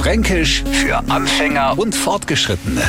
[0.00, 2.80] Fränkisch für Anfänger und Fortgeschrittene.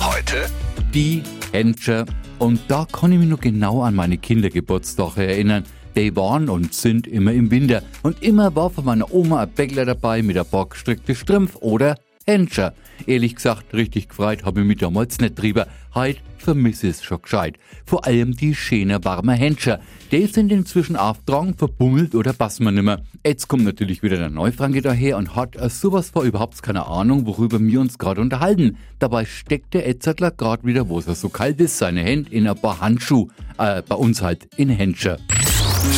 [0.00, 0.46] Heute
[0.94, 2.06] die Henscher.
[2.38, 5.64] Und da kann ich mich noch genau an meine Kindergeburtstage erinnern.
[5.94, 7.82] Die waren und sind immer im Winter.
[8.02, 11.98] Und immer war von meiner Oma ein Bäckler dabei mit ein paar gestrickte Strümpf oder
[12.26, 12.74] Henscher.
[13.06, 15.66] Ehrlich gesagt, richtig gefreut habe ich mich damals nicht drüber.
[15.94, 17.58] Heut vermisse es schon gescheit.
[17.84, 19.80] Vor allem die schönen warmen Henscher.
[20.10, 23.02] Die sind inzwischen aufgetragen, verbummelt oder passen wir nimmer.
[23.24, 27.60] Jetzt kommt natürlich wieder der Neufranke daher und hat sowas vor überhaupt keine Ahnung, worüber
[27.60, 28.76] wir uns gerade unterhalten.
[28.98, 32.56] Dabei steckt der Etzertler gerade wieder, wo es so kalt ist, seine Hände in ein
[32.56, 33.28] paar Handschuhe.
[33.58, 35.18] Äh, bei uns halt in Henscher.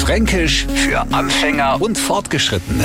[0.00, 2.84] Fränkisch für Anfänger und Fortgeschrittene.